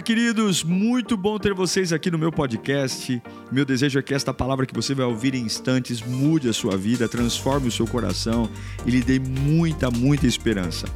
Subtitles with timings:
[0.00, 3.20] Queridos, muito bom ter vocês aqui no meu podcast.
[3.50, 6.76] Meu desejo é que esta palavra que você vai ouvir em instantes mude a sua
[6.76, 8.48] vida, transforme o seu coração
[8.86, 10.86] e lhe dê muita, muita esperança.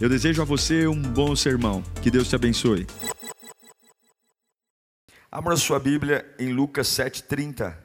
[0.00, 1.82] Eu desejo a você um bom sermão.
[2.00, 2.86] Que Deus te abençoe.
[5.30, 7.76] Abra sua Bíblia em Lucas 7:30.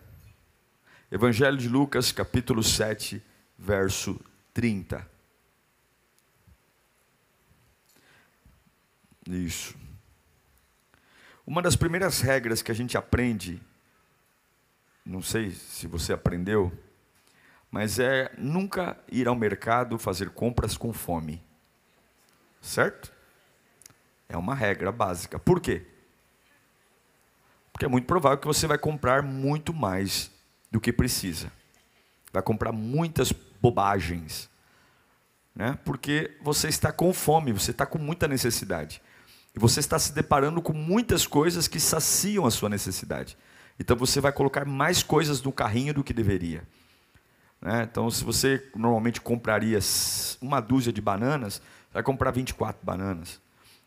[1.12, 3.22] Evangelho de Lucas, capítulo 7,
[3.58, 4.20] verso
[4.54, 5.06] 30.
[9.28, 9.89] Isso.
[11.50, 13.60] Uma das primeiras regras que a gente aprende,
[15.04, 16.71] não sei se você aprendeu,
[17.71, 21.43] mas é nunca ir ao mercado fazer compras com fome.
[22.62, 23.12] Certo?
[24.30, 25.40] É uma regra básica.
[25.40, 25.88] Por quê?
[27.74, 30.29] Porque é muito provável que você vai comprar muito mais
[30.70, 31.52] do que precisa.
[32.31, 34.48] Vai comprar muitas bobagens.
[35.56, 35.80] Né?
[35.84, 39.02] Porque você está com fome, você está com muita necessidade.
[39.56, 43.38] E você está se deparando com muitas coisas que saciam a sua necessidade.
[43.80, 46.64] Então você vai colocar mais coisas no carrinho do que deveria.
[47.62, 47.88] Né?
[47.90, 49.80] Então, se você normalmente compraria
[50.42, 51.62] uma dúzia de bananas,
[51.94, 53.42] vai comprar 24 bananas.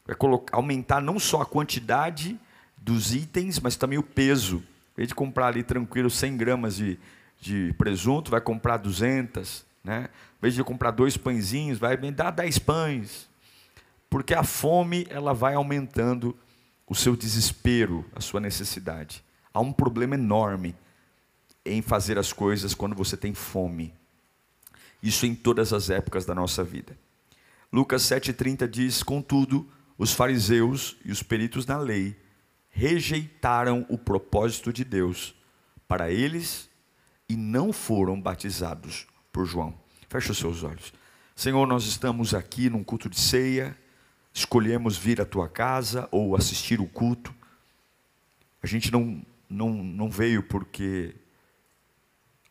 [0.06, 2.38] Vai colocar, aumentar não só a quantidade
[2.76, 4.56] dos itens, mas também o peso.
[4.92, 6.98] Em vez de comprar ali tranquilo 100 gramas de,
[7.40, 9.64] de presunto, vai comprar 200.
[9.84, 10.08] Né?
[10.38, 13.30] Em vez de comprar dois pãezinhos, vai dar 10 pães.
[14.12, 16.36] Porque a fome, ela vai aumentando
[16.86, 19.24] o seu desespero, a sua necessidade.
[19.54, 20.76] Há um problema enorme
[21.64, 23.94] em fazer as coisas quando você tem fome.
[25.02, 26.94] Isso em todas as épocas da nossa vida.
[27.72, 32.14] Lucas 7,30 diz: Contudo, os fariseus e os peritos na lei
[32.68, 35.34] rejeitaram o propósito de Deus
[35.88, 36.68] para eles
[37.30, 39.72] e não foram batizados por João.
[40.10, 40.92] Feche os seus olhos.
[41.34, 43.74] Senhor, nós estamos aqui num culto de ceia
[44.32, 47.34] escolhemos vir à tua casa ou assistir o culto,
[48.62, 51.14] a gente não, não, não veio porque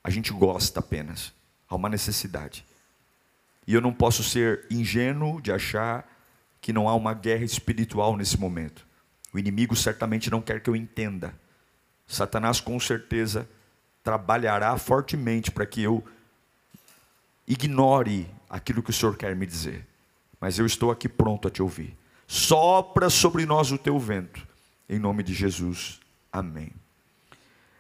[0.03, 1.33] a gente gosta apenas,
[1.67, 2.65] há uma necessidade.
[3.65, 6.07] E eu não posso ser ingênuo de achar
[6.59, 8.85] que não há uma guerra espiritual nesse momento.
[9.33, 11.33] O inimigo certamente não quer que eu entenda.
[12.07, 13.47] Satanás com certeza
[14.03, 16.03] trabalhará fortemente para que eu
[17.47, 19.87] ignore aquilo que o Senhor quer me dizer
[20.41, 21.95] mas eu estou aqui pronto a te ouvir.
[22.27, 24.45] Sopra sobre nós o teu vento,
[24.89, 25.99] em nome de Jesus.
[26.33, 26.71] Amém.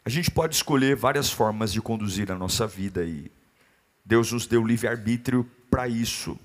[0.05, 3.31] A gente pode escolher várias formas de conduzir a nossa vida e
[4.05, 6.39] Deus nos deu livre-arbítrio para isso.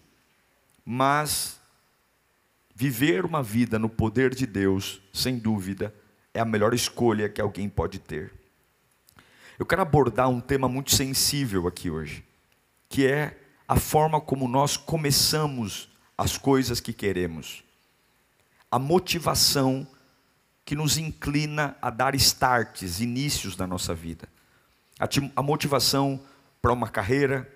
[0.84, 1.60] Mas
[2.74, 5.94] viver uma vida no poder de Deus, sem dúvida,
[6.32, 8.32] é a melhor escolha que alguém pode ter.
[9.58, 12.24] Eu quero abordar um tema muito sensível aqui hoje,
[12.88, 17.62] que é a forma como nós começamos as coisas que queremos.
[18.70, 19.86] A motivação
[20.64, 24.28] que nos inclina a dar starts, inícios na nossa vida.
[24.98, 26.20] A, a motivação
[26.60, 27.48] para uma carreira,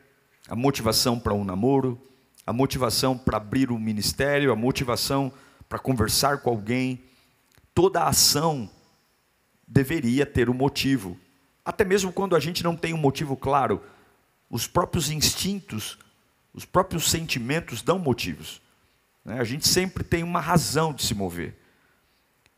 [0.49, 2.01] a motivação para um namoro,
[2.47, 5.33] a motivação para abrir um ministério, a motivação
[5.69, 7.03] para conversar com alguém.
[7.75, 8.71] Toda ação
[9.67, 11.19] deveria ter um motivo.
[11.65, 13.83] Até mesmo quando a gente não tem um motivo claro,
[14.49, 15.99] os próprios instintos
[16.53, 18.61] os próprios sentimentos dão motivos.
[19.25, 19.39] Né?
[19.39, 21.57] A gente sempre tem uma razão de se mover.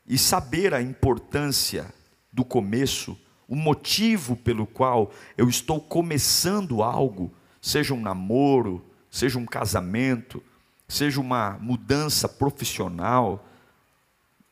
[0.06, 1.92] E saber a importância
[2.32, 9.46] do começo, o motivo pelo qual eu estou começando algo, seja um namoro, seja um
[9.46, 10.42] casamento,
[10.88, 13.46] seja uma mudança profissional,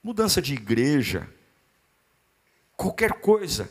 [0.02, 1.28] mudança de igreja,
[2.76, 3.70] qualquer coisa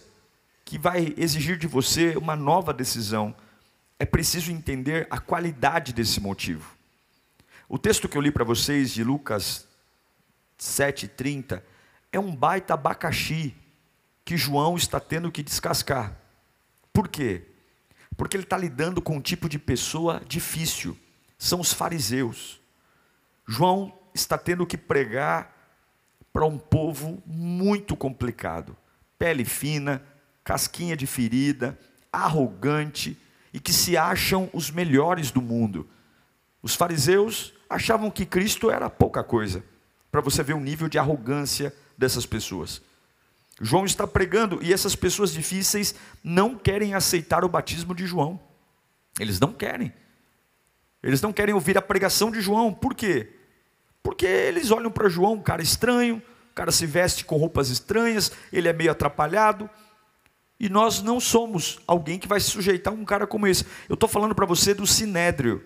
[0.66, 3.34] que vai exigir de você uma nova decisão
[4.00, 6.74] é preciso entender a qualidade desse motivo.
[7.68, 9.68] O texto que eu li para vocês de Lucas
[10.58, 11.62] 7,30
[12.12, 13.54] é um baita abacaxi
[14.24, 16.18] que João está tendo que descascar.
[16.94, 17.46] Por quê?
[18.16, 20.98] Porque ele está lidando com um tipo de pessoa difícil,
[21.38, 22.60] são os fariseus.
[23.48, 25.56] João está tendo que pregar
[26.32, 28.76] para um povo muito complicado,
[29.18, 30.02] pele fina,
[30.44, 31.78] casquinha de ferida,
[32.12, 33.18] arrogante,
[33.54, 35.88] e que se acham os melhores do mundo.
[36.62, 39.64] Os fariseus achavam que Cristo era pouca coisa,
[40.12, 42.82] para você ver o nível de arrogância dessas pessoas.
[43.62, 45.94] João está pregando e essas pessoas difíceis
[46.24, 48.40] não querem aceitar o batismo de João.
[49.20, 49.92] Eles não querem.
[51.04, 52.74] Eles não querem ouvir a pregação de João.
[52.74, 53.36] Por quê?
[54.02, 58.32] Porque eles olham para João, um cara estranho, o cara se veste com roupas estranhas,
[58.52, 59.70] ele é meio atrapalhado,
[60.60, 63.66] e nós não somos alguém que vai se sujeitar a um cara como esse.
[63.88, 65.64] Eu estou falando para você do sinédrio,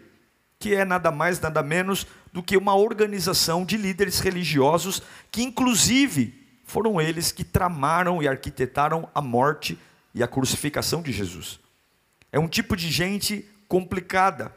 [0.59, 5.01] que é nada mais, nada menos do que uma organização de líderes religiosos
[5.31, 9.77] que, inclusive, foram eles que tramaram e arquitetaram a morte
[10.13, 11.59] e a crucificação de Jesus.
[12.31, 14.55] É um tipo de gente complicada,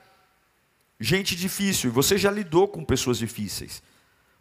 [1.01, 3.83] gente difícil, e você já lidou com pessoas difíceis.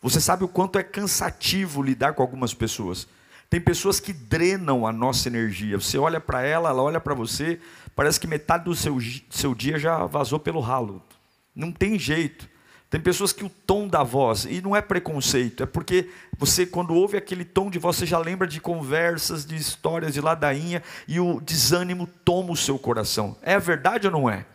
[0.01, 3.07] Você sabe o quanto é cansativo lidar com algumas pessoas.
[3.49, 5.79] Tem pessoas que drenam a nossa energia.
[5.79, 7.59] Você olha para ela, ela olha para você,
[7.95, 8.97] parece que metade do seu,
[9.29, 11.01] seu dia já vazou pelo ralo.
[11.55, 12.49] Não tem jeito.
[12.89, 16.93] Tem pessoas que o tom da voz, e não é preconceito, é porque você, quando
[16.93, 21.19] ouve aquele tom de voz, você já lembra de conversas, de histórias de ladainha, e
[21.19, 23.35] o desânimo toma o seu coração.
[23.41, 24.45] É verdade ou não é?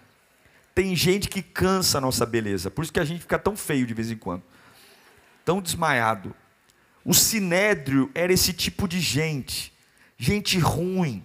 [0.75, 3.87] Tem gente que cansa a nossa beleza, por isso que a gente fica tão feio
[3.87, 4.43] de vez em quando,
[5.45, 6.35] tão desmaiado.
[7.05, 9.73] O sinédrio era esse tipo de gente,
[10.19, 11.25] gente ruim,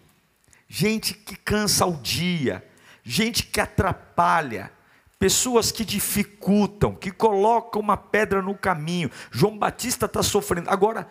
[0.68, 2.66] gente que cansa o dia,
[3.04, 4.72] gente que atrapalha,
[5.20, 9.12] pessoas que dificultam, que colocam uma pedra no caminho.
[9.32, 10.70] João Batista está sofrendo.
[10.70, 11.08] Agora,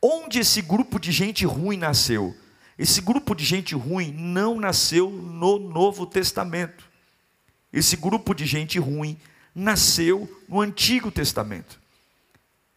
[0.00, 2.34] onde esse grupo de gente ruim nasceu?
[2.78, 6.88] Esse grupo de gente ruim não nasceu no Novo Testamento.
[7.72, 9.18] Esse grupo de gente ruim
[9.54, 11.77] nasceu no Antigo Testamento.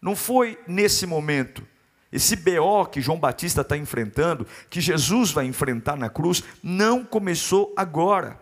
[0.01, 1.63] Não foi nesse momento.
[2.12, 7.74] Esse BO que João Batista está enfrentando, que Jesus vai enfrentar na cruz, não começou
[7.77, 8.38] agora.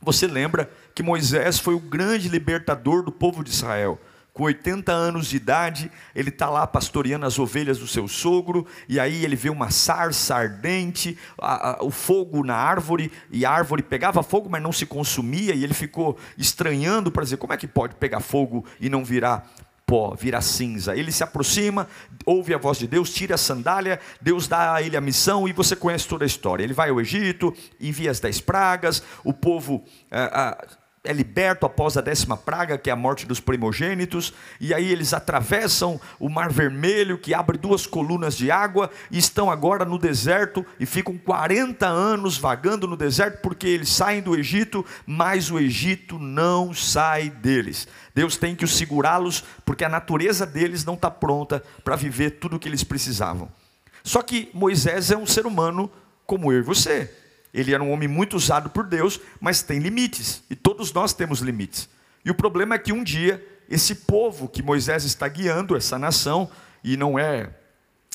[0.00, 3.98] Você lembra que Moisés foi o grande libertador do povo de Israel.
[4.32, 8.98] Com 80 anos de idade, ele está lá pastoreando as ovelhas do seu sogro, e
[8.98, 13.82] aí ele vê uma sarça ardente, a, a, o fogo na árvore, e a árvore
[13.82, 17.66] pegava fogo, mas não se consumia, e ele ficou estranhando para dizer: como é que
[17.66, 19.52] pode pegar fogo e não virar
[19.92, 20.96] pó, vira cinza.
[20.96, 21.86] Ele se aproxima,
[22.24, 25.52] ouve a voz de Deus, tira a sandália, Deus dá a ele a missão e
[25.52, 26.64] você conhece toda a história.
[26.64, 29.84] Ele vai ao Egito, envia as dez pragas, o povo.
[30.10, 30.66] Ah, ah,
[31.04, 35.12] é liberto após a décima praga, que é a morte dos primogênitos, e aí eles
[35.12, 40.64] atravessam o Mar Vermelho, que abre duas colunas de água, e estão agora no deserto
[40.78, 46.20] e ficam 40 anos vagando no deserto, porque eles saem do Egito, mas o Egito
[46.20, 47.88] não sai deles.
[48.14, 52.56] Deus tem que os segurá-los, porque a natureza deles não está pronta para viver tudo
[52.56, 53.48] o que eles precisavam.
[54.04, 55.90] Só que Moisés é um ser humano
[56.24, 57.21] como eu e você.
[57.52, 61.40] Ele era um homem muito usado por Deus, mas tem limites, e todos nós temos
[61.40, 61.88] limites.
[62.24, 66.50] E o problema é que um dia, esse povo que Moisés está guiando, essa nação,
[66.82, 67.50] e não é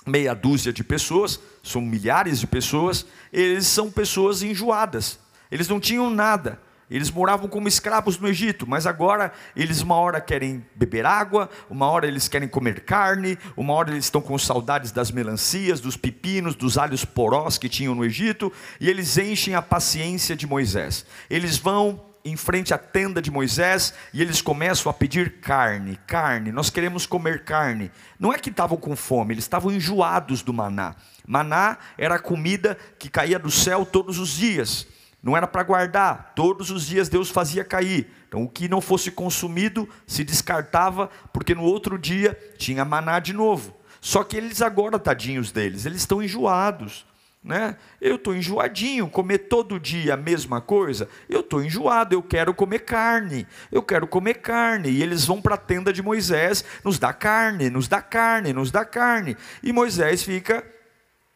[0.06, 5.19] meia dúzia de pessoas, são milhares de pessoas, eles são pessoas enjoadas,
[5.51, 10.22] eles não tinham nada, eles moravam como escravos no Egito, mas agora eles uma hora
[10.22, 14.92] querem beber água, uma hora eles querem comer carne, uma hora eles estão com saudades
[14.92, 19.62] das melancias, dos pepinos, dos alhos porós que tinham no Egito, e eles enchem a
[19.62, 21.06] paciência de Moisés.
[21.30, 26.51] Eles vão em frente à tenda de Moisés e eles começam a pedir carne, carne,
[26.51, 27.92] nós queremos comer carne.
[28.19, 30.95] Não é que estavam com fome, eles estavam enjoados do maná.
[31.25, 34.88] Maná era a comida que caía do céu todos os dias
[35.27, 38.09] não era para guardar, todos os dias Deus fazia cair.
[38.29, 43.33] Então, o que não fosse consumido se descartava, porque no outro dia tinha maná de
[43.33, 43.75] novo.
[44.00, 47.06] Só que eles agora, tadinhos deles, eles estão enjoados.
[47.44, 47.75] Né?
[48.00, 51.09] Eu estou enjoadinho, comer todo dia a mesma coisa.
[51.27, 53.45] Eu estou enjoado, eu quero comer carne.
[53.69, 54.89] Eu quero comer carne.
[54.89, 58.71] E eles vão para a tenda de Moisés, nos dá carne, nos dá carne, nos
[58.71, 59.35] dá carne.
[59.62, 60.65] E Moisés fica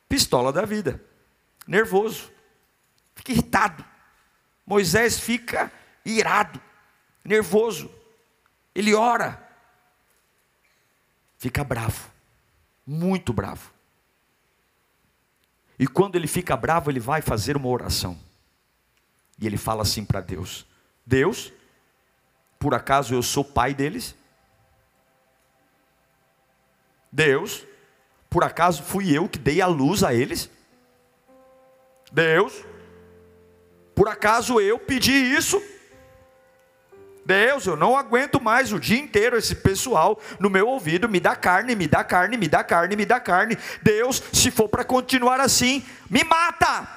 [0.07, 1.01] pistola da vida,
[1.67, 2.31] nervoso
[3.21, 3.85] fica irritado.
[4.65, 5.71] Moisés fica
[6.03, 6.59] irado,
[7.23, 7.89] nervoso.
[8.73, 9.41] Ele ora,
[11.37, 12.09] fica bravo,
[12.85, 13.71] muito bravo.
[15.77, 18.17] E quando ele fica bravo, ele vai fazer uma oração.
[19.39, 20.65] E ele fala assim para Deus:
[21.05, 21.51] Deus,
[22.59, 24.15] por acaso eu sou pai deles?
[27.11, 27.65] Deus,
[28.29, 30.49] por acaso fui eu que dei a luz a eles?
[32.11, 32.63] Deus,
[33.95, 35.61] por acaso eu pedi isso?
[37.25, 41.35] Deus, eu não aguento mais o dia inteiro esse pessoal no meu ouvido, me dá
[41.35, 43.57] carne, me dá carne, me dá carne, me dá carne.
[43.81, 46.87] Deus, se for para continuar assim, me mata.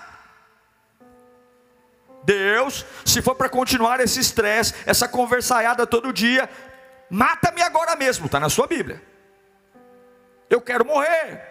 [2.25, 6.49] Deus, se for para continuar esse estresse, essa conversaiada todo dia,
[7.11, 9.03] mata-me agora mesmo, está na sua Bíblia.
[10.49, 11.43] Eu quero morrer.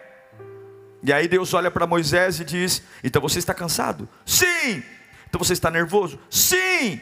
[1.03, 4.09] E aí Deus olha para Moisés e diz: Então você está cansado?
[4.25, 4.83] Sim.
[5.33, 6.19] Então você está nervoso?
[6.29, 7.01] Sim!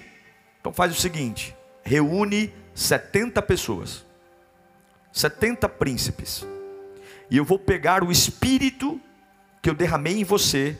[0.62, 4.06] Então faz o seguinte: reúne 70 pessoas,
[5.12, 6.48] 70 príncipes,
[7.30, 9.02] e eu vou pegar o espírito
[9.62, 10.80] que eu derramei em você,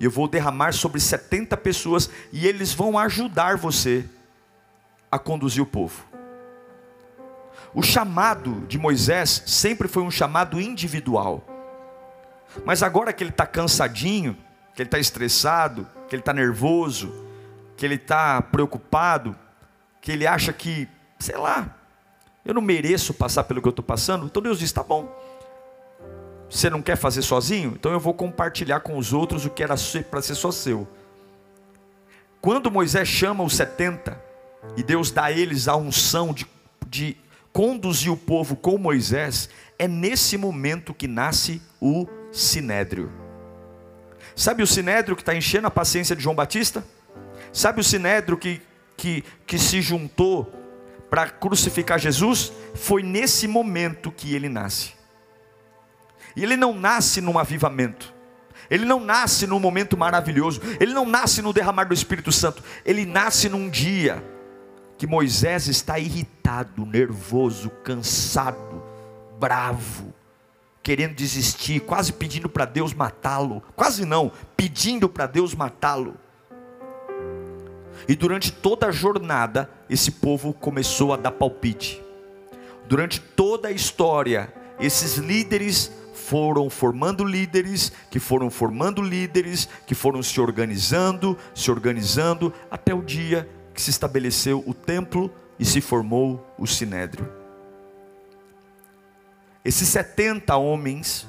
[0.00, 4.04] e eu vou derramar sobre 70 pessoas, e eles vão ajudar você
[5.08, 6.04] a conduzir o povo.
[7.72, 11.46] O chamado de Moisés sempre foi um chamado individual.
[12.64, 14.36] Mas agora que ele está cansadinho,
[14.78, 17.12] que ele está estressado, que ele está nervoso,
[17.76, 19.34] que ele está preocupado,
[20.00, 20.86] que ele acha que,
[21.18, 21.76] sei lá,
[22.44, 25.12] eu não mereço passar pelo que eu estou passando, então Deus diz: tá bom.
[26.48, 27.72] Você não quer fazer sozinho?
[27.76, 29.74] Então eu vou compartilhar com os outros o que era
[30.08, 30.86] para ser só seu.
[32.40, 34.16] Quando Moisés chama os 70
[34.76, 36.46] e Deus dá a eles a unção de,
[36.86, 37.16] de
[37.52, 43.27] conduzir o povo com Moisés, é nesse momento que nasce o sinédrio.
[44.38, 46.84] Sabe o sinédrio que está enchendo a paciência de João Batista?
[47.52, 48.62] Sabe o sinédrio que,
[48.96, 50.44] que, que se juntou
[51.10, 52.52] para crucificar Jesus?
[52.72, 54.92] Foi nesse momento que ele nasce.
[56.36, 58.14] E ele não nasce num avivamento.
[58.70, 60.60] Ele não nasce num momento maravilhoso.
[60.78, 62.62] Ele não nasce no derramar do Espírito Santo.
[62.84, 64.22] Ele nasce num dia
[64.96, 68.84] que Moisés está irritado, nervoso, cansado,
[69.40, 70.14] bravo,
[70.88, 73.62] querendo desistir, quase pedindo para Deus matá-lo.
[73.76, 76.14] Quase não, pedindo para Deus matá-lo.
[78.08, 82.02] E durante toda a jornada, esse povo começou a dar palpite.
[82.88, 90.22] Durante toda a história, esses líderes foram formando líderes, que foram formando líderes, que foram
[90.22, 96.50] se organizando, se organizando, até o dia que se estabeleceu o templo e se formou
[96.58, 97.37] o sinédrio.
[99.64, 101.26] Esses 70 homens,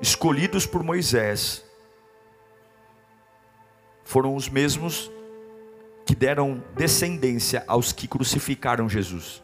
[0.00, 1.64] escolhidos por Moisés,
[4.04, 5.10] foram os mesmos
[6.06, 9.42] que deram descendência aos que crucificaram Jesus.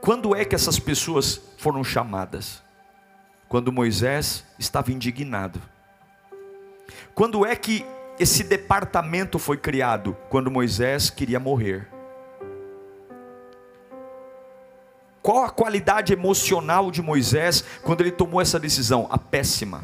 [0.00, 2.62] Quando é que essas pessoas foram chamadas?
[3.48, 5.60] Quando Moisés estava indignado.
[7.14, 7.84] Quando é que
[8.18, 10.16] esse departamento foi criado?
[10.28, 11.93] Quando Moisés queria morrer.
[15.24, 19.08] Qual a qualidade emocional de Moisés quando ele tomou essa decisão?
[19.10, 19.82] A péssima.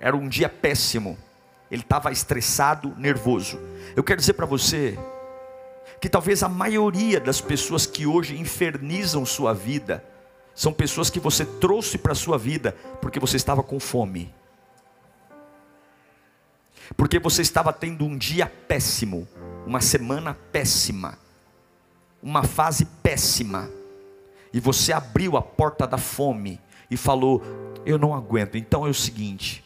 [0.00, 1.16] Era um dia péssimo.
[1.70, 3.56] Ele estava estressado, nervoso.
[3.94, 4.98] Eu quero dizer para você,
[6.00, 10.04] que talvez a maioria das pessoas que hoje infernizam sua vida
[10.56, 14.34] são pessoas que você trouxe para sua vida porque você estava com fome.
[16.96, 19.28] Porque você estava tendo um dia péssimo,
[19.64, 21.16] uma semana péssima,
[22.20, 23.77] uma fase péssima.
[24.52, 27.42] E você abriu a porta da fome e falou:
[27.84, 28.56] Eu não aguento.
[28.56, 29.64] Então é o seguinte: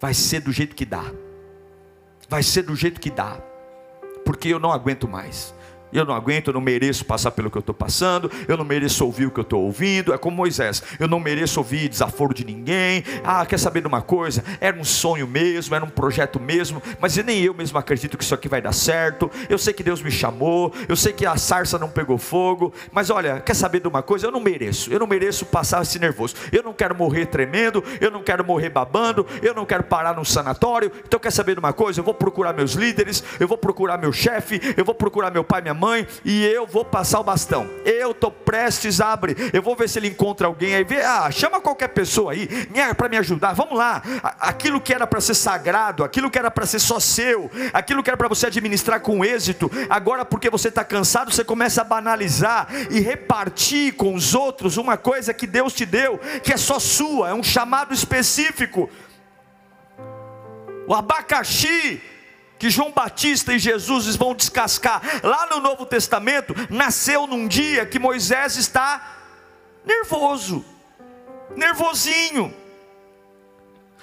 [0.00, 1.04] vai ser do jeito que dá.
[2.28, 3.40] Vai ser do jeito que dá
[4.24, 5.54] porque eu não aguento mais.
[5.92, 9.04] Eu não aguento, eu não mereço passar pelo que eu estou passando, eu não mereço
[9.04, 10.12] ouvir o que eu estou ouvindo.
[10.12, 13.04] É como Moisés, eu não mereço ouvir desaforo de ninguém.
[13.24, 14.44] Ah, quer saber de uma coisa?
[14.60, 18.34] Era um sonho mesmo, era um projeto mesmo, mas nem eu mesmo acredito que isso
[18.34, 19.30] aqui vai dar certo.
[19.48, 23.10] Eu sei que Deus me chamou, eu sei que a sarça não pegou fogo, mas
[23.10, 24.26] olha, quer saber de uma coisa?
[24.26, 26.34] Eu não mereço, eu não mereço passar esse nervoso.
[26.50, 30.24] Eu não quero morrer tremendo, eu não quero morrer babando, eu não quero parar num
[30.24, 30.90] sanatório.
[31.06, 32.00] Então, quer saber de uma coisa?
[32.00, 35.60] Eu vou procurar meus líderes, eu vou procurar meu chefe, eu vou procurar meu pai,
[35.60, 35.81] minha mãe,
[36.24, 37.68] e eu vou passar o bastão.
[37.84, 39.50] Eu estou prestes a abrir.
[39.52, 40.84] Eu vou ver se ele encontra alguém aí.
[40.84, 42.48] Vê, ah, chama qualquer pessoa aí
[42.96, 43.52] para me ajudar.
[43.52, 44.02] Vamos lá.
[44.40, 48.10] Aquilo que era para ser sagrado, aquilo que era para ser só seu, aquilo que
[48.10, 52.68] era para você administrar com êxito, agora porque você está cansado, você começa a banalizar
[52.90, 57.30] e repartir com os outros uma coisa que Deus te deu, que é só sua,
[57.30, 58.88] é um chamado específico.
[60.86, 62.00] O abacaxi
[62.62, 67.98] que João Batista e Jesus vão descascar lá no Novo Testamento, nasceu num dia que
[67.98, 69.16] Moisés está
[69.84, 70.64] nervoso,
[71.56, 72.54] nervosinho.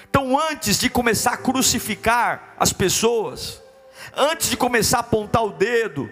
[0.10, 3.62] Então, antes de começar a crucificar as pessoas,
[4.14, 6.12] antes de começar a apontar o dedo,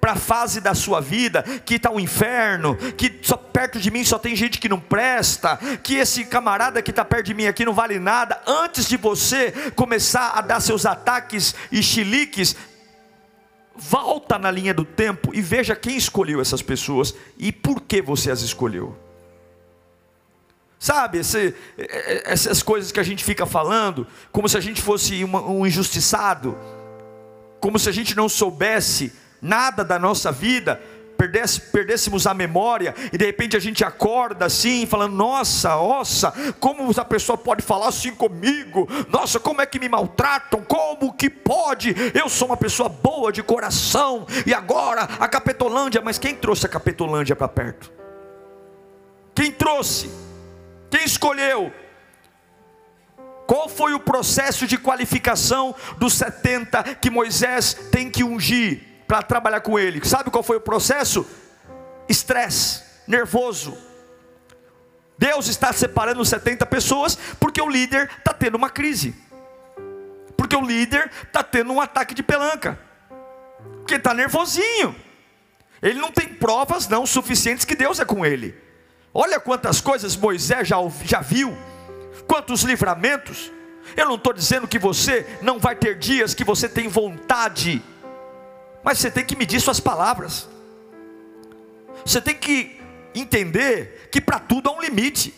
[0.00, 4.04] para a fase da sua vida que está um inferno, que só perto de mim
[4.04, 7.64] só tem gente que não presta, que esse camarada que está perto de mim aqui
[7.64, 8.40] não vale nada.
[8.46, 12.56] Antes de você começar a dar seus ataques e chiliques,
[13.74, 18.30] volta na linha do tempo e veja quem escolheu essas pessoas e por que você
[18.30, 18.96] as escolheu.
[20.80, 21.54] Sabe, esse,
[22.24, 26.56] essas coisas que a gente fica falando, como se a gente fosse uma, um injustiçado,
[27.58, 30.80] como se a gente não soubesse nada da nossa vida,
[31.72, 37.04] perdêssemos a memória e de repente a gente acorda assim, falando: Nossa, nossa, como a
[37.04, 38.88] pessoa pode falar assim comigo?
[39.08, 40.62] Nossa, como é que me maltratam?
[40.62, 41.94] Como que pode?
[42.14, 46.68] Eu sou uma pessoa boa de coração e agora a Capetolândia, mas quem trouxe a
[46.68, 47.90] Capetolândia para perto?
[49.34, 50.10] Quem trouxe?
[50.88, 51.72] Quem escolheu?
[53.46, 59.62] Qual foi o processo de qualificação dos 70 que Moisés tem que ungir para trabalhar
[59.62, 60.06] com ele?
[60.06, 61.26] Sabe qual foi o processo?
[62.08, 63.76] Estresse, nervoso.
[65.16, 69.16] Deus está separando 70 pessoas porque o líder está tendo uma crise.
[70.36, 72.78] Porque o líder está tendo um ataque de pelanca.
[73.78, 74.94] Porque está nervosinho.
[75.82, 78.54] Ele não tem provas não suficientes que Deus é com ele.
[79.12, 81.56] Olha quantas coisas Moisés já, já viu,
[82.26, 83.50] quantos livramentos.
[83.96, 87.82] Eu não estou dizendo que você não vai ter dias que você tem vontade,
[88.88, 90.48] mas você tem que medir suas palavras.
[92.06, 92.80] Você tem que
[93.14, 95.34] entender que para tudo há um limite.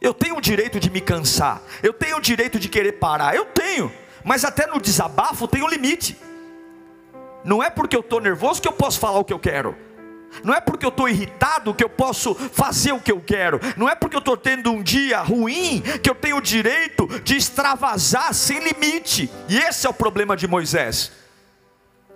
[0.00, 3.44] Eu tenho o direito de me cansar, eu tenho o direito de querer parar, eu
[3.44, 3.92] tenho,
[4.24, 6.16] mas até no desabafo tem um limite.
[7.44, 9.76] Não é porque eu estou nervoso que eu posso falar o que eu quero.
[10.42, 13.60] Não é porque eu estou irritado que eu posso fazer o que eu quero.
[13.76, 17.36] Não é porque eu estou tendo um dia ruim que eu tenho o direito de
[17.36, 19.30] extravasar sem limite.
[19.46, 21.20] E esse é o problema de Moisés.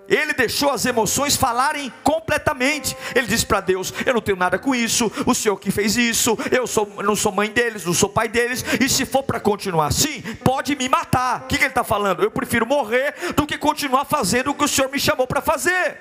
[0.08, 2.96] Ele deixou as emoções falarem completamente.
[3.14, 5.10] Ele disse para Deus: Eu não tenho nada com isso.
[5.26, 6.38] O Senhor que fez isso.
[6.50, 8.64] Eu sou, não sou mãe deles, não sou pai deles.
[8.80, 11.42] E se for para continuar assim, pode me matar.
[11.42, 12.22] O que, que ele está falando?
[12.22, 15.98] Eu prefiro morrer do que continuar fazendo o que o Senhor me chamou para fazer.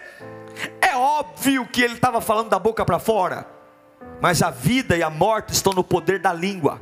[0.79, 3.45] É óbvio que ele estava falando da boca para fora,
[4.21, 6.79] mas a vida e a morte estão no poder da língua.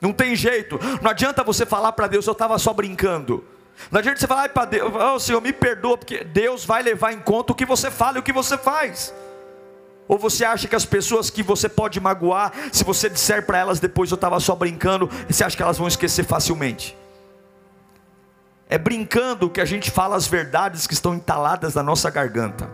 [0.00, 0.80] Não tem jeito.
[1.00, 3.44] Não adianta você falar para Deus, eu estava só brincando.
[3.90, 7.20] Não adianta você falar para Deus, oh, Senhor, me perdoa, porque Deus vai levar em
[7.20, 9.12] conta o que você fala e o que você faz.
[10.08, 13.80] Ou você acha que as pessoas que você pode magoar, se você disser para elas
[13.80, 16.96] depois eu estava só brincando, você acha que elas vão esquecer facilmente?
[18.68, 22.70] É brincando que a gente fala as verdades que estão entaladas na nossa garganta.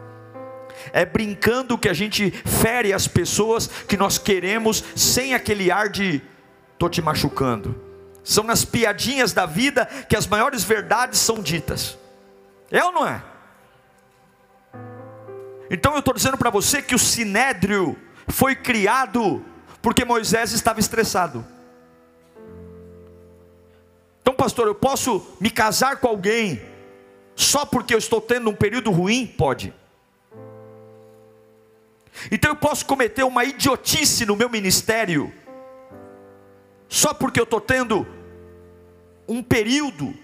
[0.93, 6.23] É brincando que a gente fere as pessoas que nós queremos sem aquele ar de
[6.79, 7.88] tô te machucando.
[8.29, 11.97] São nas piadinhas da vida que as maiores verdades são ditas.
[12.71, 13.23] É ou não é?
[15.71, 17.97] Então eu estou dizendo para você que o sinédrio
[18.29, 19.43] foi criado
[19.81, 21.43] porque Moisés estava estressado.
[24.21, 26.61] Então, pastor, eu posso me casar com alguém
[27.35, 29.27] só porque eu estou tendo um período ruim?
[29.27, 29.73] Pode.
[32.31, 35.33] Então eu posso cometer uma idiotice no meu ministério
[36.91, 38.18] só porque eu estou tendo
[39.29, 40.15] um período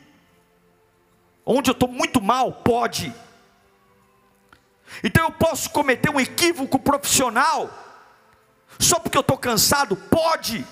[1.45, 2.53] onde eu estou muito mal?
[2.53, 3.15] Pode.
[5.03, 7.71] Então eu posso cometer um equívoco profissional
[8.79, 9.97] só porque eu estou cansado?
[9.97, 10.67] Pode.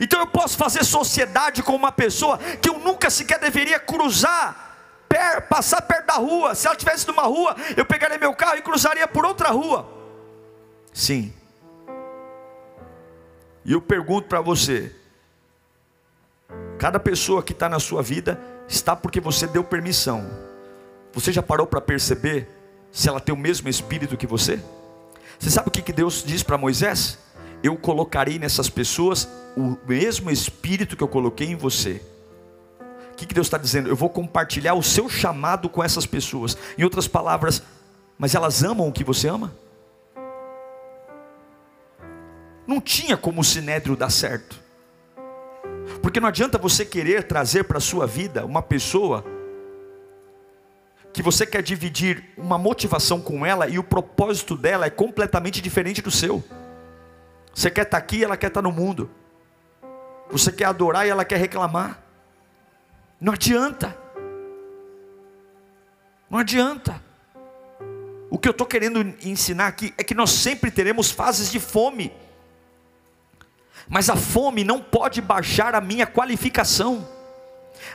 [0.00, 4.76] Então eu posso fazer sociedade com uma pessoa que eu nunca sequer deveria cruzar,
[5.08, 6.54] per, passar perto da rua.
[6.54, 9.88] Se ela estivesse numa rua, eu pegaria meu carro e cruzaria por outra rua.
[10.92, 11.32] Sim.
[13.64, 14.94] E eu pergunto para você:
[16.78, 20.28] cada pessoa que está na sua vida está porque você deu permissão.
[21.12, 22.48] Você já parou para perceber
[22.90, 24.60] se ela tem o mesmo espírito que você?
[25.38, 27.18] Você sabe o que Deus diz para Moisés?
[27.62, 32.02] eu colocarei nessas pessoas o mesmo espírito que eu coloquei em você.
[33.12, 33.88] O que, Deus está dizendo?
[33.88, 36.56] Eu vou compartilhar o seu chamado com essas pessoas.
[36.76, 37.62] Em outras palavras,
[38.18, 39.54] mas elas amam o que você ama?
[42.66, 44.60] Não tinha como o sinédrio dar certo.
[46.06, 49.24] Porque não adianta você querer trazer para a sua vida uma pessoa
[51.12, 56.00] que você quer dividir uma motivação com ela e o propósito dela é completamente diferente
[56.00, 56.44] do seu.
[57.52, 59.10] Você quer estar aqui, ela quer estar no mundo.
[60.30, 62.00] Você quer adorar e ela quer reclamar.
[63.20, 63.98] Não adianta.
[66.30, 67.02] Não adianta.
[68.30, 72.12] O que eu estou querendo ensinar aqui é que nós sempre teremos fases de fome.
[73.88, 77.08] Mas a fome não pode baixar a minha qualificação.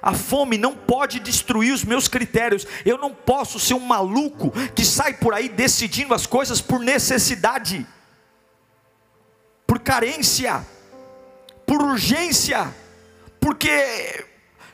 [0.02, 2.66] A fome não pode destruir os meus critérios.
[2.86, 7.86] Eu não posso ser um maluco que sai por aí decidindo as coisas por necessidade
[9.72, 10.68] por carência,
[11.66, 12.76] por urgência,
[13.40, 14.26] porque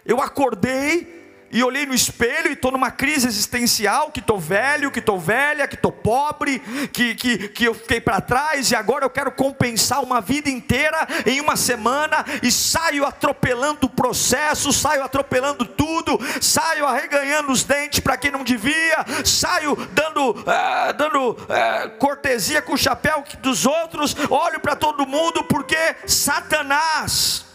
[0.04, 1.17] eu acordei
[1.52, 5.68] e olhei no espelho e estou numa crise existencial, que estou velho, que estou velha,
[5.68, 6.60] que estou pobre,
[6.92, 11.08] que, que, que eu fiquei para trás e agora eu quero compensar uma vida inteira
[11.26, 18.00] em uma semana e saio atropelando o processo, saio atropelando tudo, saio arreganhando os dentes
[18.00, 24.16] para quem não devia, saio dando, é, dando é, cortesia com o chapéu dos outros,
[24.30, 27.46] olho para todo mundo porque Satanás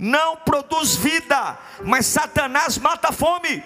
[0.00, 3.62] não produz vida, mas Satanás mata a fome.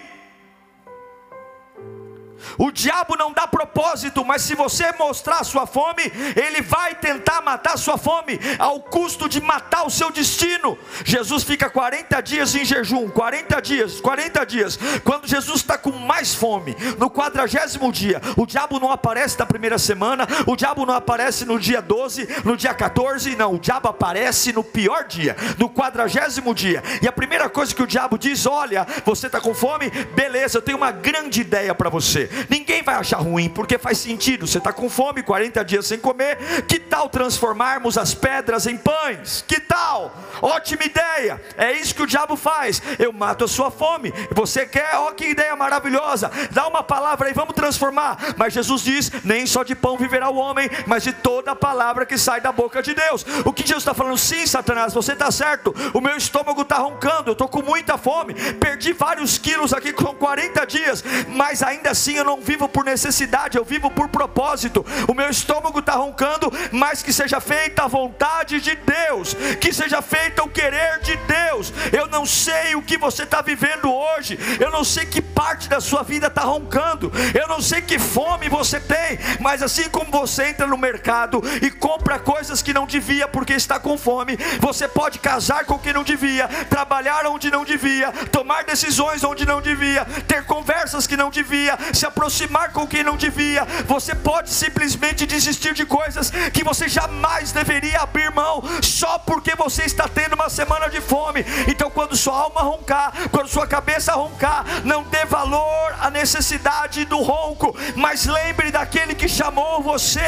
[2.57, 6.03] O diabo não dá propósito, mas se você mostrar sua fome,
[6.35, 10.77] ele vai tentar matar sua fome, ao custo de matar o seu destino.
[11.03, 14.79] Jesus fica 40 dias em jejum, 40 dias, 40 dias.
[15.03, 19.77] Quando Jesus está com mais fome, no quadragésimo dia, o diabo não aparece na primeira
[19.77, 24.51] semana, o diabo não aparece no dia 12, no dia 14, não, o diabo aparece
[24.53, 26.83] no pior dia, no quadragésimo dia.
[27.01, 29.89] E a primeira coisa que o diabo diz: Olha, você está com fome?
[29.89, 32.29] Beleza, eu tenho uma grande ideia para você.
[32.49, 34.47] Ninguém vai achar ruim, porque faz sentido.
[34.47, 36.37] Você está com fome, 40 dias sem comer.
[36.67, 39.43] Que tal transformarmos as pedras em pães?
[39.47, 40.15] Que tal?
[40.41, 41.41] Ótima ideia.
[41.57, 42.81] É isso que o diabo faz.
[42.99, 44.13] Eu mato a sua fome.
[44.31, 44.95] Você quer?
[44.95, 46.31] Ó, que ideia maravilhosa.
[46.51, 48.35] Dá uma palavra aí, vamos transformar.
[48.37, 52.05] Mas Jesus diz: nem só de pão viverá o homem, mas de toda a palavra
[52.05, 53.25] que sai da boca de Deus.
[53.45, 54.17] O que Jesus está falando?
[54.17, 55.73] Sim, Satanás, você está certo.
[55.93, 57.29] O meu estômago está roncando.
[57.29, 58.33] Eu estou com muita fome.
[58.55, 63.57] Perdi vários quilos aqui com 40 dias, mas ainda assim eu não vivo por necessidade,
[63.57, 64.85] eu vivo por propósito.
[65.07, 70.01] O meu estômago está roncando, mas que seja feita a vontade de Deus, que seja
[70.01, 71.73] feita o querer de Deus.
[71.91, 75.79] Eu não sei o que você está vivendo hoje, eu não sei que parte da
[75.79, 80.47] sua vida está roncando, eu não sei que fome você tem, mas assim como você
[80.47, 85.19] entra no mercado e compra coisas que não devia porque está com fome, você pode
[85.19, 90.45] casar com quem não devia, trabalhar onde não devia, tomar decisões onde não devia, ter
[90.45, 93.65] conversas que não devia, se aproximar com quem não devia.
[93.87, 99.83] Você pode simplesmente desistir de coisas que você jamais deveria abrir mão, só porque você
[99.83, 101.45] está tendo uma semana de fome.
[101.67, 107.21] Então, quando sua alma roncar, quando sua cabeça roncar, não dê valor à necessidade do
[107.21, 110.19] ronco, mas lembre daquele que chamou você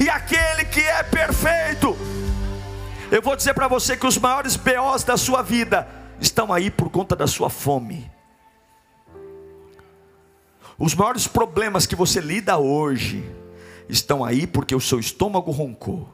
[0.00, 1.96] e aquele que é perfeito.
[3.10, 5.86] Eu vou dizer para você que os maiores BOs da sua vida
[6.20, 8.13] estão aí por conta da sua fome.
[10.78, 13.24] Os maiores problemas que você lida hoje
[13.88, 16.12] estão aí porque o seu estômago roncou.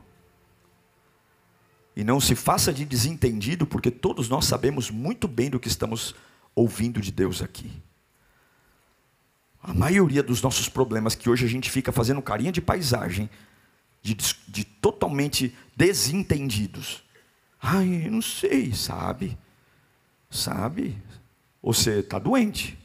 [1.96, 6.14] E não se faça de desentendido, porque todos nós sabemos muito bem do que estamos
[6.54, 7.70] ouvindo de Deus aqui.
[9.62, 13.28] A maioria dos nossos problemas que hoje a gente fica fazendo carinha de paisagem,
[14.02, 14.16] de,
[14.48, 17.02] de totalmente desentendidos.
[17.60, 19.36] Ai, não sei, sabe?
[20.30, 20.96] Sabe?
[21.62, 22.78] Você está doente,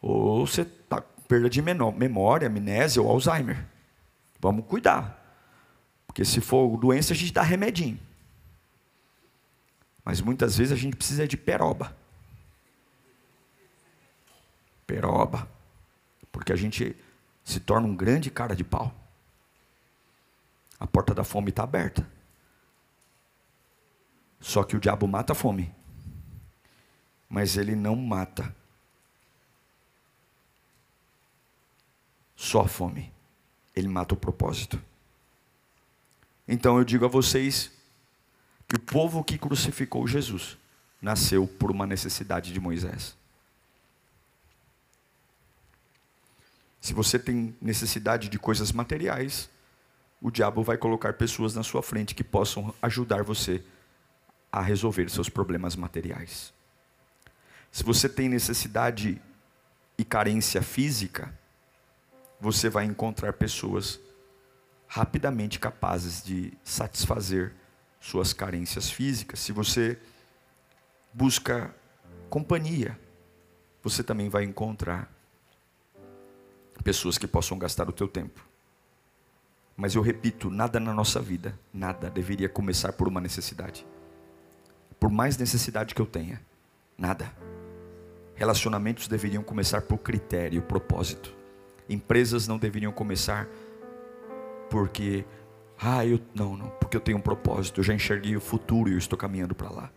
[0.00, 3.66] ou você está com perda de memória, amnésia ou Alzheimer.
[4.40, 5.16] Vamos cuidar.
[6.06, 7.98] Porque se for doença, a gente dá remedinho.
[10.04, 11.94] Mas muitas vezes a gente precisa de peroba.
[14.86, 15.48] Peroba.
[16.32, 16.96] Porque a gente
[17.44, 18.94] se torna um grande cara de pau.
[20.80, 22.08] A porta da fome está aberta.
[24.40, 25.74] Só que o diabo mata a fome.
[27.28, 28.54] Mas ele não mata
[32.38, 33.12] só a fome.
[33.74, 34.80] Ele mata o propósito.
[36.46, 37.72] Então eu digo a vocês
[38.68, 40.56] que o povo que crucificou Jesus
[41.02, 43.16] nasceu por uma necessidade de Moisés.
[46.80, 49.50] Se você tem necessidade de coisas materiais,
[50.22, 53.64] o diabo vai colocar pessoas na sua frente que possam ajudar você
[54.50, 56.52] a resolver seus problemas materiais.
[57.72, 59.20] Se você tem necessidade
[59.98, 61.36] e carência física,
[62.40, 64.00] você vai encontrar pessoas
[64.86, 67.52] rapidamente capazes de satisfazer
[68.00, 69.40] suas carências físicas.
[69.40, 69.98] Se você
[71.12, 71.74] busca
[72.30, 72.98] companhia,
[73.82, 75.12] você também vai encontrar
[76.82, 78.46] pessoas que possam gastar o teu tempo.
[79.76, 83.86] Mas eu repito, nada na nossa vida, nada deveria começar por uma necessidade.
[84.98, 86.40] Por mais necessidade que eu tenha,
[86.96, 87.32] nada.
[88.34, 91.37] Relacionamentos deveriam começar por critério, propósito.
[91.88, 93.48] Empresas não deveriam começar
[94.70, 95.24] porque,
[95.80, 98.92] ah, eu não, não, porque eu tenho um propósito, eu já enxerguei o futuro e
[98.92, 99.90] eu estou caminhando para lá.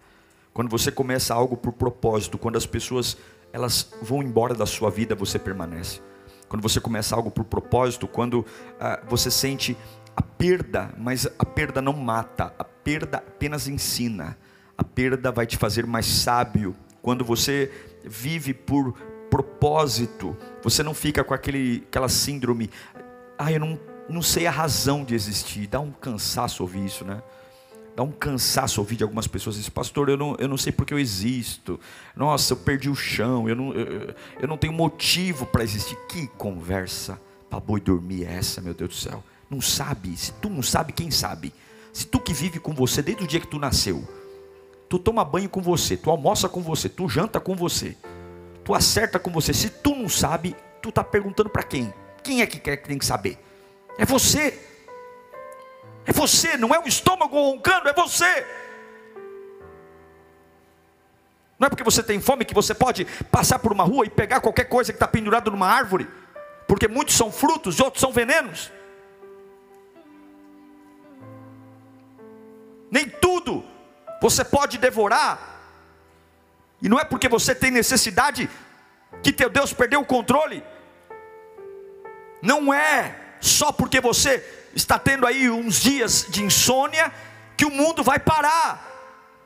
[0.53, 3.17] Quando você começa algo por propósito, quando as pessoas
[3.53, 6.01] elas vão embora da sua vida, você permanece.
[6.47, 8.45] Quando você começa algo por propósito, quando
[8.79, 9.77] ah, você sente
[10.15, 14.37] a perda, mas a perda não mata, a perda apenas ensina.
[14.77, 16.75] A perda vai te fazer mais sábio.
[17.01, 17.71] Quando você
[18.03, 18.97] vive por
[19.31, 20.35] propósito.
[20.61, 22.69] Você não fica com aquele, aquela síndrome,
[23.39, 25.65] ah, eu não, não sei a razão de existir.
[25.65, 27.23] Dá um cansaço ouvir isso, né?
[27.95, 30.93] Dá um cansaço ouvir de algumas pessoas dizer, pastor, eu não, eu não sei porque
[30.93, 31.79] eu existo.
[32.15, 35.97] Nossa, eu perdi o chão, eu não, eu, eu não tenho motivo para existir.
[36.09, 39.23] Que conversa para boi dormir é essa, meu Deus do céu?
[39.49, 41.53] Não sabe, se tu não sabe, quem sabe?
[41.91, 44.07] Se tu que vive com você desde o dia que tu nasceu,
[44.87, 47.97] tu toma banho com você, tu almoça com você, tu janta com você
[48.63, 49.53] tu acerta com você.
[49.53, 51.93] Se tu não sabe, tu está perguntando para quem?
[52.23, 53.37] Quem é que quer que tem que saber?
[53.97, 54.59] É você.
[56.05, 58.45] É você, não é o estômago roncando, é você.
[61.59, 64.41] Não é porque você tem fome que você pode passar por uma rua e pegar
[64.41, 66.09] qualquer coisa que está pendurado numa árvore,
[66.67, 68.71] porque muitos são frutos e outros são venenos.
[72.89, 73.63] Nem tudo
[74.19, 75.60] você pode devorar,
[76.81, 78.49] e não é porque você tem necessidade
[79.21, 80.63] que teu Deus perdeu o controle.
[82.41, 84.43] Não é só porque você
[84.75, 87.13] está tendo aí uns dias de insônia
[87.55, 88.89] que o mundo vai parar.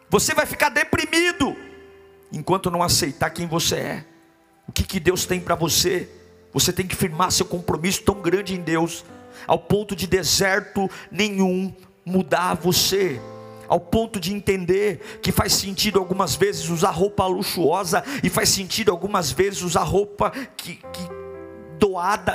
[0.10, 1.56] Você vai ficar deprimido
[2.32, 4.06] enquanto não aceitar quem você é.
[4.68, 6.10] O que, que Deus tem para você?
[6.54, 9.04] Você tem que firmar seu compromisso tão grande em Deus,
[9.46, 13.20] ao ponto de deserto nenhum mudar você
[13.68, 18.92] ao ponto de entender que faz sentido algumas vezes usar roupa luxuosa e faz sentido
[18.92, 21.15] algumas vezes usar roupa que, que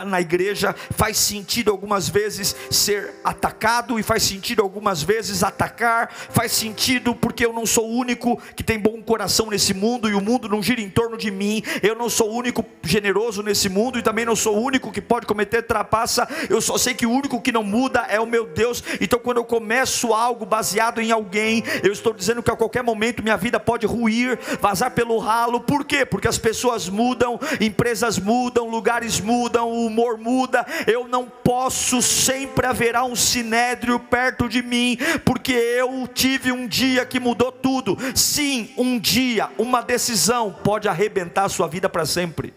[0.07, 6.53] na igreja, faz sentido algumas vezes ser atacado e faz sentido algumas vezes atacar, faz
[6.53, 10.20] sentido porque eu não sou o único que tem bom coração nesse mundo e o
[10.20, 13.99] mundo não gira em torno de mim, eu não sou o único generoso nesse mundo
[13.99, 17.11] e também não sou o único que pode cometer trapaça, eu só sei que o
[17.11, 18.83] único que não muda é o meu Deus.
[19.01, 23.23] Então quando eu começo algo baseado em alguém, eu estou dizendo que a qualquer momento
[23.23, 25.61] minha vida pode ruir, vazar pelo ralo.
[25.61, 26.07] Por quê?
[26.07, 30.65] Porque as pessoas mudam, empresas mudam, lugares mudam mudam, o humor muda.
[30.87, 37.05] Eu não posso, sempre haverá um sinédrio perto de mim, porque eu tive um dia
[37.05, 37.99] que mudou tudo.
[38.15, 42.55] Sim, um dia, uma decisão pode arrebentar a sua vida para sempre.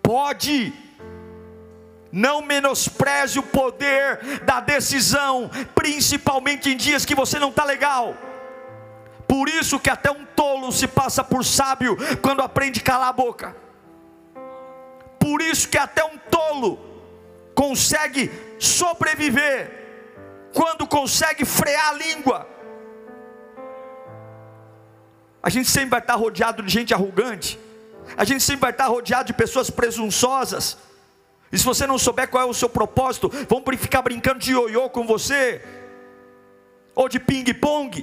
[0.00, 0.72] Pode.
[2.10, 8.16] Não menospreze o poder da decisão, principalmente em dias que você não está legal.
[9.26, 13.12] Por isso que até um tolo se passa por sábio quando aprende a calar a
[13.12, 13.67] boca.
[15.28, 16.78] Por isso que até um tolo
[17.54, 19.70] consegue sobreviver
[20.54, 22.48] quando consegue frear a língua.
[25.42, 27.60] A gente sempre vai estar rodeado de gente arrogante.
[28.16, 30.78] A gente sempre vai estar rodeado de pessoas presunçosas.
[31.52, 34.88] E se você não souber qual é o seu propósito, vão ficar brincando de ioiô
[34.88, 35.62] com você,
[36.94, 38.02] ou de ping-pong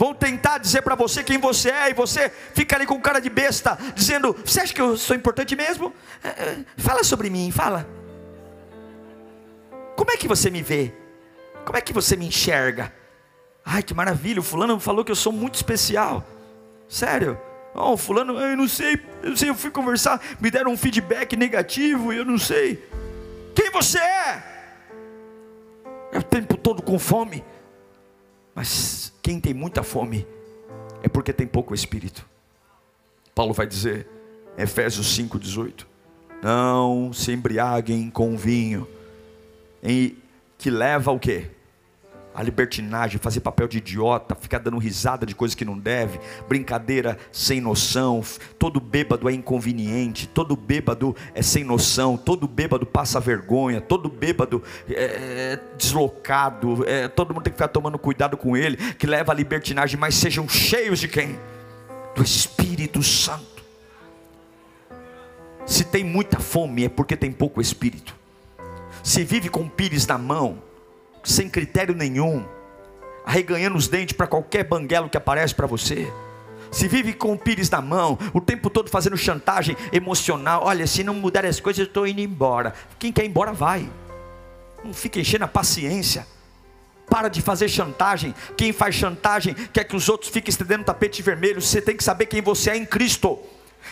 [0.00, 3.28] vão tentar dizer para você quem você é, e você fica ali com cara de
[3.28, 5.92] besta, dizendo: Você acha que eu sou importante mesmo?
[6.24, 7.86] É, é, fala sobre mim, fala.
[9.94, 10.90] Como é que você me vê?
[11.66, 12.90] Como é que você me enxerga?
[13.62, 16.26] Ai, que maravilha, o fulano falou que eu sou muito especial.
[16.88, 17.38] Sério?
[17.74, 21.36] Oh, fulano, eu não sei, eu não sei, eu fui conversar, me deram um feedback
[21.36, 22.82] negativo e eu não sei.
[23.54, 24.42] Quem você é?
[26.10, 27.44] É o tempo todo com fome.
[28.60, 30.26] Mas quem tem muita fome
[31.02, 32.28] é porque tem pouco espírito.
[33.34, 34.06] Paulo vai dizer,
[34.58, 35.86] Efésios 5,18:
[36.42, 38.86] Não se embriaguem com vinho,
[40.58, 41.50] que leva o quê?
[42.40, 47.18] A libertinagem, fazer papel de idiota, ficar dando risada de coisas que não deve, brincadeira
[47.30, 48.22] sem noção,
[48.58, 54.62] todo bêbado é inconveniente, todo bêbado é sem noção, todo bêbado passa vergonha, todo bêbado
[54.88, 59.32] é, é deslocado, é, todo mundo tem que ficar tomando cuidado com ele, que leva
[59.32, 61.38] a libertinagem, mas sejam cheios de quem?
[62.16, 63.62] Do Espírito Santo.
[65.66, 68.14] Se tem muita fome é porque tem pouco Espírito.
[69.02, 70.69] Se vive com pires na mão,
[71.30, 72.44] sem critério nenhum,
[73.24, 76.12] arreganhando os dentes para qualquer banguelo que aparece para você.
[76.70, 80.62] Se vive com o pires na mão, o tempo todo fazendo chantagem emocional.
[80.64, 82.74] Olha, se não mudar as coisas, eu estou indo embora.
[82.98, 83.90] Quem quer ir embora, vai.
[84.84, 86.26] Não fica enchendo a paciência.
[87.08, 88.32] Para de fazer chantagem.
[88.56, 91.60] Quem faz chantagem quer que os outros fiquem estendendo tapete vermelho.
[91.60, 93.36] Você tem que saber quem você é em Cristo.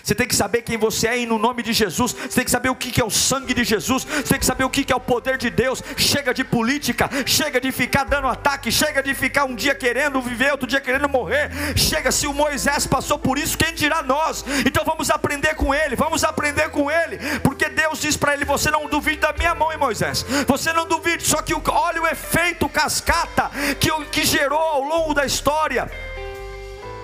[0.03, 2.13] Você tem que saber quem você é e no nome de Jesus.
[2.13, 4.05] Você tem que saber o que é o sangue de Jesus.
[4.05, 5.83] Você tem que saber o que é o poder de Deus.
[5.97, 10.53] Chega de política, chega de ficar dando ataque, chega de ficar um dia querendo viver,
[10.53, 11.51] outro dia querendo morrer.
[11.77, 14.45] Chega, se o Moisés passou por isso, quem dirá nós?
[14.67, 18.71] Então vamos aprender com ele, vamos aprender com ele, porque Deus diz para ele: Você
[18.71, 20.25] não duvide da minha mão, hein, Moisés?
[20.47, 25.25] Você não duvide, só que olha o efeito cascata que, que gerou ao longo da
[25.25, 25.91] história.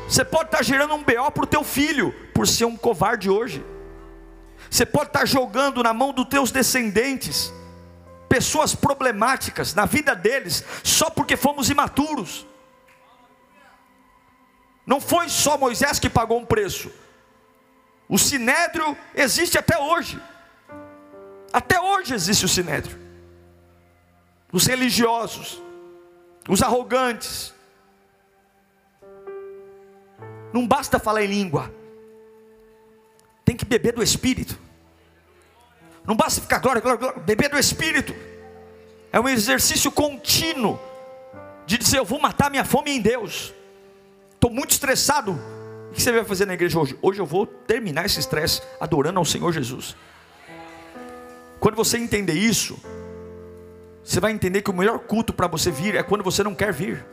[0.08, 3.64] Você pode estar gerando um BO para o teu filho, por ser um covarde hoje.
[4.70, 7.52] Você pode estar jogando na mão dos teus descendentes
[8.34, 12.44] pessoas problemáticas na vida deles, só porque fomos imaturos.
[14.84, 16.90] Não foi só Moisés que pagou um preço.
[18.08, 20.20] O sinédrio existe até hoje.
[21.52, 22.98] Até hoje existe o sinédrio.
[24.52, 25.62] Os religiosos,
[26.48, 27.53] os arrogantes,
[30.54, 31.74] não basta falar em língua,
[33.44, 34.56] tem que beber do Espírito.
[36.04, 38.14] Não basta ficar glória, glória, glória, beber do Espírito.
[39.10, 40.78] É um exercício contínuo
[41.66, 43.52] de dizer: Eu vou matar minha fome em Deus.
[44.32, 45.32] Estou muito estressado.
[45.90, 46.96] O que você vai fazer na igreja hoje?
[47.02, 49.96] Hoje eu vou terminar esse estresse adorando ao Senhor Jesus.
[51.58, 52.78] Quando você entender isso,
[54.04, 56.72] você vai entender que o melhor culto para você vir é quando você não quer
[56.72, 57.04] vir.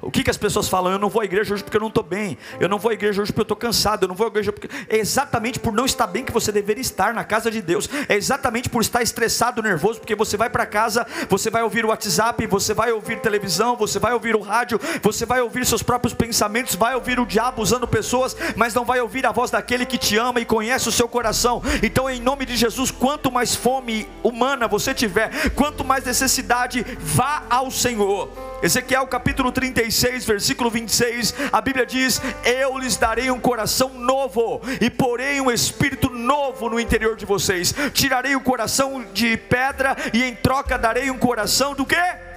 [0.00, 0.92] O que, que as pessoas falam?
[0.92, 2.38] Eu não vou à igreja hoje porque eu não estou bem.
[2.60, 4.04] Eu não vou à igreja hoje porque eu estou cansado.
[4.04, 4.68] Eu não vou à igreja porque.
[4.88, 7.88] É exatamente por não estar bem que você deveria estar na casa de Deus.
[8.08, 11.88] É exatamente por estar estressado, nervoso, porque você vai para casa, você vai ouvir o
[11.88, 16.14] WhatsApp, você vai ouvir televisão, você vai ouvir o rádio, você vai ouvir seus próprios
[16.14, 19.98] pensamentos, vai ouvir o diabo usando pessoas, mas não vai ouvir a voz daquele que
[19.98, 21.60] te ama e conhece o seu coração.
[21.82, 27.42] Então, em nome de Jesus, quanto mais fome humana você tiver, quanto mais necessidade, vá
[27.50, 28.28] ao Senhor.
[28.62, 29.52] Ezequiel capítulo
[29.88, 35.50] 36, versículo 26, a Bíblia diz: Eu lhes darei um coração novo e porei um
[35.50, 37.74] espírito novo no interior de vocês.
[37.94, 42.27] Tirarei o coração de pedra e em troca darei um coração do quê?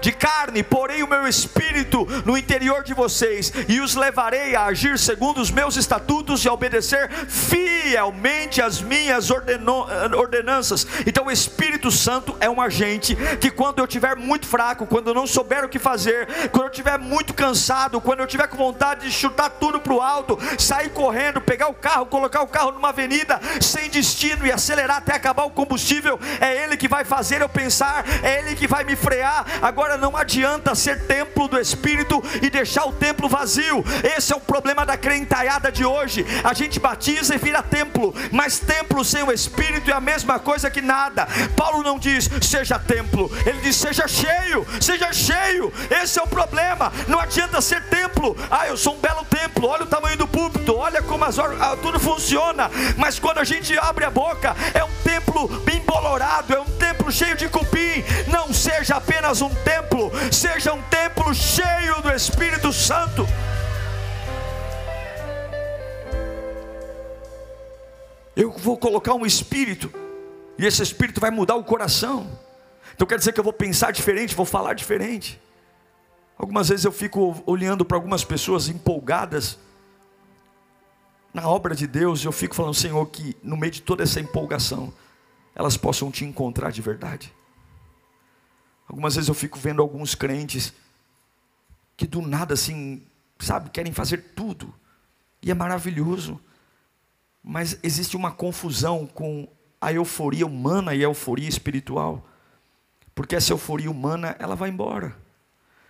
[0.00, 4.98] De carne, porei o meu espírito no interior de vocês e os levarei a agir
[4.98, 10.86] segundo os meus estatutos e a obedecer fielmente as minhas ordenanças.
[11.06, 15.14] Então, o Espírito Santo é um agente que, quando eu estiver muito fraco, quando eu
[15.14, 19.06] não souber o que fazer, quando eu estiver muito cansado, quando eu estiver com vontade
[19.06, 22.88] de chutar tudo para o alto, sair correndo, pegar o carro, colocar o carro numa
[22.90, 27.48] avenida sem destino e acelerar até acabar o combustível, é Ele que vai fazer eu
[27.48, 29.44] pensar, é Ele que vai me frear.
[29.62, 33.84] Agora Agora não adianta ser templo do Espírito e deixar o templo vazio.
[34.16, 36.24] Esse é o problema da crentalhada de hoje.
[36.44, 40.70] A gente batiza e vira templo, mas templo sem o Espírito é a mesma coisa
[40.70, 41.26] que nada.
[41.56, 45.72] Paulo não diz seja templo, ele diz seja cheio, seja cheio.
[45.90, 46.92] Esse é o problema.
[47.08, 48.36] Não adianta ser templo.
[48.48, 49.66] Ah, eu sou um belo templo.
[49.66, 52.70] Olha o tamanho do púlpito, olha como as ah, tudo funciona.
[52.96, 57.10] Mas quando a gente abre a boca, é um templo bem bolorado, é um templo
[57.10, 58.04] cheio de cupim.
[58.28, 63.26] Não seja apenas um templo templo seja um templo cheio do Espírito Santo.
[68.36, 69.92] Eu vou colocar um espírito,
[70.58, 72.38] e esse espírito vai mudar o coração.
[72.94, 75.40] Então quer dizer que eu vou pensar diferente, vou falar diferente.
[76.38, 79.58] Algumas vezes eu fico olhando para algumas pessoas empolgadas
[81.32, 84.20] na obra de Deus, e eu fico falando, Senhor, que no meio de toda essa
[84.20, 84.92] empolgação,
[85.54, 87.32] elas possam te encontrar de verdade.
[88.90, 90.74] Algumas vezes eu fico vendo alguns crentes
[91.96, 93.00] que do nada assim,
[93.38, 94.74] sabe, querem fazer tudo.
[95.40, 96.40] E é maravilhoso.
[97.40, 99.46] Mas existe uma confusão com
[99.80, 102.28] a euforia humana e a euforia espiritual.
[103.14, 105.16] Porque essa euforia humana, ela vai embora.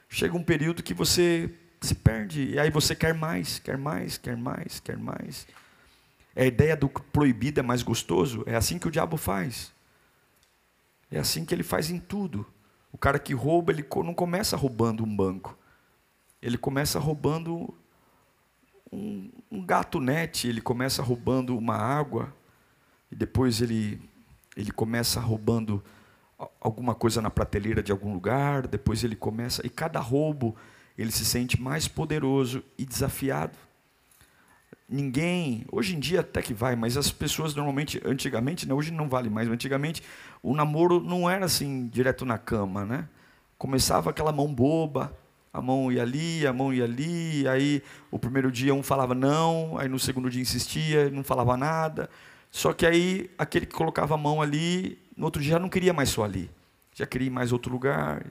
[0.07, 4.37] Chega um período que você se perde, e aí você quer mais, quer mais, quer
[4.37, 5.47] mais, quer mais.
[6.37, 9.73] É a ideia do proibido é mais gostoso, é assim que o diabo faz.
[11.11, 12.47] É assim que ele faz em tudo.
[13.01, 15.57] Cara que rouba, ele não começa roubando um banco.
[16.43, 17.75] Ele começa roubando
[18.93, 22.35] um, um gato net, ele começa roubando uma água,
[23.11, 24.01] e depois ele,
[24.57, 25.83] ele começa roubando
[26.61, 30.57] alguma coisa na prateleira de algum lugar, depois ele começa, e cada roubo
[30.97, 33.57] ele se sente mais poderoso e desafiado.
[34.93, 39.09] Ninguém, hoje em dia até que vai, mas as pessoas normalmente, antigamente, né, hoje não
[39.09, 40.03] vale mais, mas antigamente
[40.43, 43.09] o namoro não era assim, direto na cama, né?
[43.57, 45.17] Começava aquela mão boba,
[45.53, 49.79] a mão ia ali, a mão ia ali, aí o primeiro dia um falava não,
[49.79, 52.11] aí no segundo dia insistia, não falava nada.
[52.51, 55.93] Só que aí aquele que colocava a mão ali, no outro dia já não queria
[55.93, 56.51] mais só ali,
[56.97, 58.27] já queria ir mais outro lugar.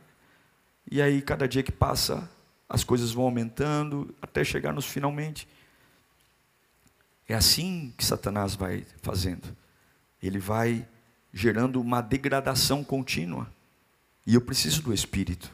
[0.92, 2.30] E aí cada dia que passa,
[2.68, 5.48] as coisas vão aumentando até chegar nos finalmente.
[7.30, 9.56] É assim que Satanás vai fazendo.
[10.22, 10.88] Ele vai
[11.32, 13.48] gerando uma degradação contínua.
[14.26, 15.54] E eu preciso do Espírito.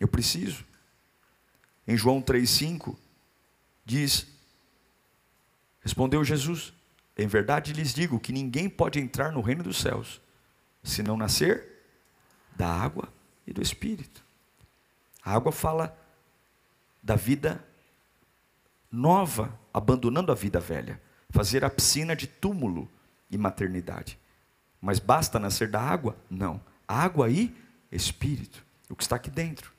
[0.00, 0.66] Eu preciso.
[1.86, 2.96] Em João 3,5
[3.84, 4.26] diz:
[5.80, 6.72] Respondeu Jesus:
[7.16, 10.20] Em verdade lhes digo que ninguém pode entrar no reino dos céus
[10.82, 11.64] se não nascer
[12.56, 13.08] da água
[13.46, 14.24] e do Espírito.
[15.22, 15.96] A água fala
[17.00, 17.64] da vida
[18.96, 20.98] nova, abandonando a vida velha,
[21.28, 22.88] fazer a piscina de túmulo
[23.30, 24.18] e maternidade.
[24.80, 26.16] Mas basta nascer da água?
[26.30, 26.58] Não.
[26.88, 27.54] Água e
[27.92, 28.64] espírito.
[28.88, 29.70] O que está aqui dentro.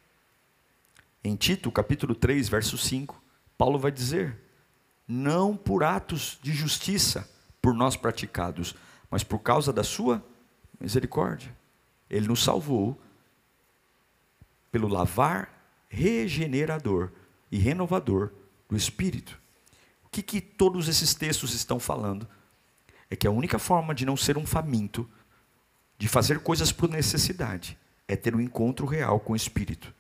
[1.24, 3.20] Em Tito, capítulo 3, verso 5,
[3.58, 4.38] Paulo vai dizer:
[5.08, 7.28] Não por atos de justiça
[7.60, 8.76] por nós praticados,
[9.10, 10.24] mas por causa da sua
[10.80, 11.56] misericórdia.
[12.08, 13.02] Ele nos salvou
[14.72, 15.50] pelo lavar
[15.90, 17.12] regenerador
[17.52, 18.32] e renovador
[18.70, 19.40] do Espírito.
[20.06, 22.28] O que, que todos esses textos estão falando?
[23.10, 25.10] é que a única forma de não ser um faminto,
[25.98, 29.94] de fazer coisas por necessidade, é ter um encontro real com o Espírito.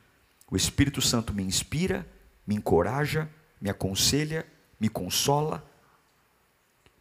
[0.49, 2.07] O Espírito Santo me inspira,
[2.45, 4.45] me encoraja, me aconselha,
[4.79, 5.65] me consola.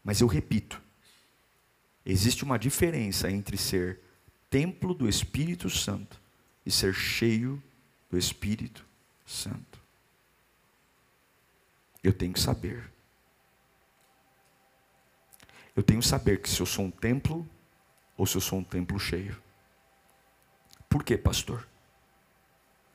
[0.02, 0.80] Mas eu repito,
[2.04, 4.00] existe uma diferença entre ser
[4.48, 6.20] templo do Espírito Santo
[6.64, 7.62] e ser cheio
[8.08, 8.84] do Espírito
[9.24, 9.85] Santo.
[12.06, 12.88] Eu tenho que saber.
[15.74, 17.44] Eu tenho que saber que se eu sou um templo
[18.16, 19.36] ou se eu sou um templo cheio.
[20.88, 21.66] Por quê, pastor?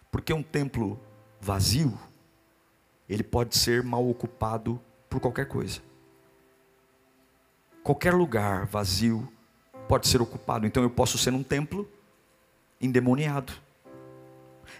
[0.10, 0.98] Porque um templo
[1.42, 2.00] vazio,
[3.10, 5.82] ele pode ser mal ocupado por qualquer coisa.
[7.84, 9.30] Qualquer lugar vazio
[9.90, 10.66] pode ser ocupado.
[10.66, 11.86] Então eu posso ser um templo
[12.80, 13.52] endemoniado.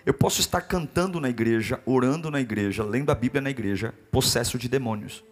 [0.06, 4.58] Eu posso estar cantando na igreja, orando na igreja, lendo a Bíblia na igreja, possesso
[4.58, 5.24] de demônios.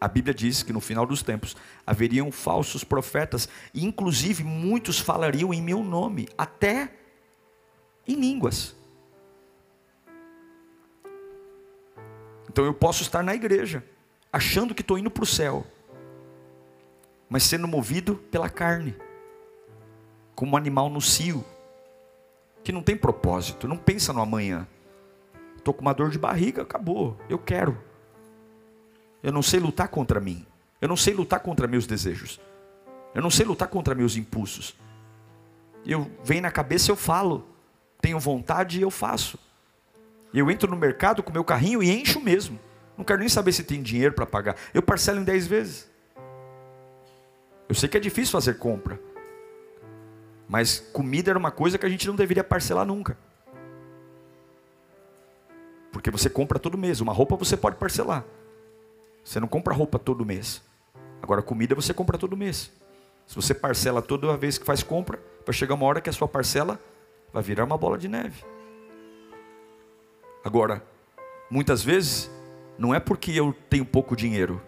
[0.00, 5.54] A Bíblia diz que no final dos tempos haveriam falsos profetas, e inclusive muitos falariam
[5.54, 6.92] em meu nome, até
[8.06, 8.74] em línguas.
[12.48, 13.84] Então eu posso estar na igreja,
[14.32, 15.66] achando que estou indo para o céu,
[17.28, 18.94] mas sendo movido pela carne,
[20.34, 21.44] como um animal no cio,
[22.64, 24.66] que não tem propósito, não pensa no amanhã.
[25.56, 27.78] Estou com uma dor de barriga, acabou, eu quero.
[29.22, 30.46] Eu não sei lutar contra mim.
[30.80, 32.40] Eu não sei lutar contra meus desejos.
[33.14, 34.74] Eu não sei lutar contra meus impulsos.
[35.86, 37.46] Eu venho na cabeça, eu falo.
[38.00, 39.38] Tenho vontade e eu faço.
[40.32, 42.58] Eu entro no mercado com meu carrinho e encho mesmo.
[42.98, 44.56] Não quero nem saber se tem dinheiro para pagar.
[44.72, 45.90] Eu parcelo em 10 vezes.
[47.68, 49.00] Eu sei que é difícil fazer compra.
[50.54, 53.18] Mas comida era uma coisa que a gente não deveria parcelar nunca.
[55.90, 57.00] Porque você compra todo mês.
[57.00, 58.24] Uma roupa você pode parcelar.
[59.24, 60.62] Você não compra roupa todo mês.
[61.20, 62.70] Agora, comida você compra todo mês.
[63.26, 66.28] Se você parcela toda vez que faz compra, vai chegar uma hora que a sua
[66.28, 66.78] parcela
[67.32, 68.44] vai virar uma bola de neve.
[70.44, 70.84] Agora,
[71.50, 72.30] muitas vezes,
[72.78, 74.62] não é porque eu tenho pouco dinheiro,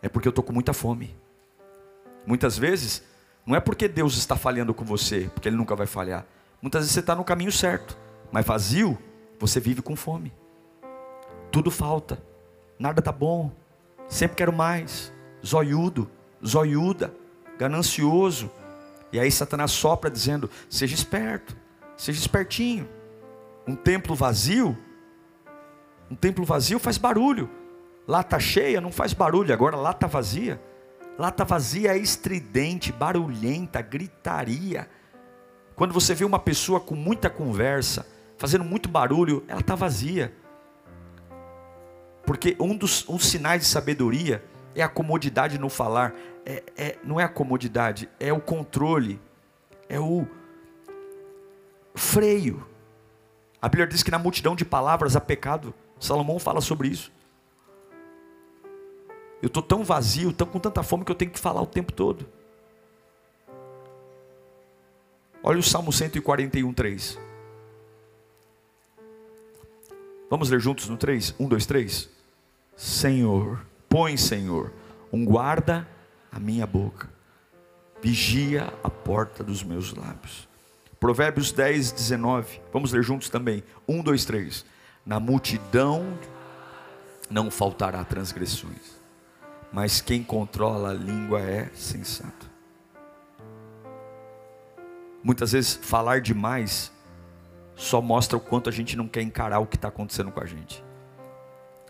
[0.00, 1.14] é porque eu estou com muita fome.
[2.24, 3.02] Muitas vezes,
[3.48, 6.24] não é porque Deus está falhando com você, porque Ele nunca vai falhar.
[6.62, 7.98] Muitas vezes você está no caminho certo,
[8.30, 8.96] mas vazio,
[9.40, 10.32] você vive com fome.
[11.50, 12.22] Tudo falta
[12.78, 13.50] nada tá bom,
[14.06, 15.12] sempre quero mais,
[15.44, 16.08] zoiudo,
[16.46, 17.12] zoiuda,
[17.58, 18.50] ganancioso.
[19.12, 21.56] E aí Satanás sopra dizendo: seja esperto,
[21.96, 22.88] seja espertinho.
[23.66, 24.78] Um templo vazio,
[26.10, 27.50] um templo vazio faz barulho.
[28.06, 30.60] Lata cheia não faz barulho, agora lata vazia.
[31.18, 34.88] Lata vazia é estridente, barulhenta, gritaria.
[35.74, 38.06] Quando você vê uma pessoa com muita conversa,
[38.36, 40.32] fazendo muito barulho, ela está vazia.
[42.24, 44.44] Porque um dos um sinais de sabedoria
[44.76, 46.14] é a comodidade no falar.
[46.46, 49.20] É, é, não é a comodidade, é o controle,
[49.88, 50.24] é o
[51.96, 52.64] freio.
[53.60, 55.74] A Bíblia diz que na multidão de palavras há pecado.
[55.98, 57.10] Salomão fala sobre isso.
[59.40, 61.92] Eu estou tão vazio, tão com tanta fome que eu tenho que falar o tempo
[61.92, 62.26] todo.
[65.42, 67.18] Olha o Salmo 141, 3.
[70.28, 71.34] Vamos ler juntos no 3?
[71.38, 72.10] 1, 2, 3.
[72.76, 74.72] Senhor, põe, Senhor,
[75.12, 75.88] um guarda
[76.30, 77.08] à minha boca,
[78.02, 80.48] vigia a porta dos meus lábios.
[81.00, 82.60] Provérbios 10, 19.
[82.72, 83.62] Vamos ler juntos também.
[83.86, 84.66] 1, 2, 3.
[85.06, 86.18] Na multidão
[87.30, 88.97] não faltará transgressões,
[89.72, 92.48] mas quem controla a língua é sensato.
[95.22, 96.92] Muitas vezes falar demais
[97.74, 100.46] só mostra o quanto a gente não quer encarar o que está acontecendo com a
[100.46, 100.82] gente.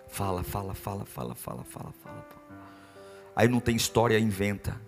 [0.08, 2.24] Fala, fala, fala, fala, fala, fala, fala.
[3.34, 4.80] Aí não tem história, inventa.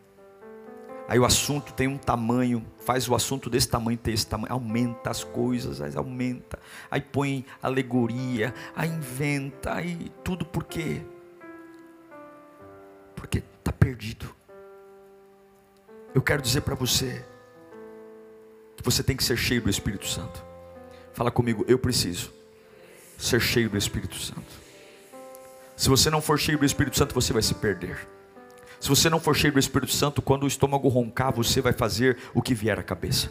[1.09, 5.11] Aí o assunto tem um tamanho, faz o assunto desse tamanho ter esse tamanho, aumenta
[5.11, 6.59] as coisas, aí aumenta,
[6.91, 11.03] aí põe alegoria, aí inventa, aí tudo por quê?
[13.21, 14.35] Porque está perdido.
[16.15, 17.23] Eu quero dizer para você
[18.79, 20.43] que você tem que ser cheio do Espírito Santo.
[21.13, 22.33] Fala comigo, eu preciso
[23.19, 24.51] ser cheio do Espírito Santo.
[25.77, 28.09] Se você não for cheio do Espírito Santo, você vai se perder.
[28.81, 32.17] Se você não for cheio do Espírito Santo, quando o estômago roncar, você vai fazer
[32.33, 33.31] o que vier à cabeça.